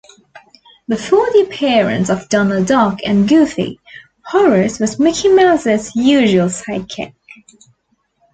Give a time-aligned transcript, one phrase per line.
[0.87, 3.79] Before the appearance of Donald Duck and Goofy,
[4.25, 7.13] Horace was Mickey Mouse's usual sidekick.